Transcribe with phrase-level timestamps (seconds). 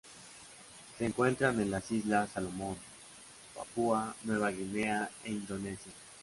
[0.97, 2.75] Se encuentran en las Islas Salomón,
[3.55, 5.91] Papúa Nueva Guinea e Indonesia.